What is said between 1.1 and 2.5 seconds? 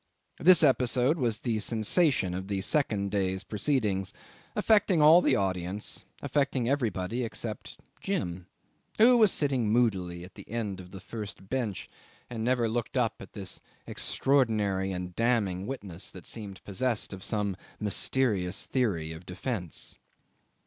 was the sensation of